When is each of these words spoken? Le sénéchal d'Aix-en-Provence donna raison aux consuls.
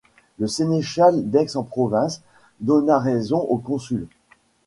Le 0.39 0.47
sénéchal 0.47 1.29
d'Aix-en-Provence 1.29 2.21
donna 2.59 2.97
raison 2.97 3.37
aux 3.37 3.59
consuls. 3.59 4.07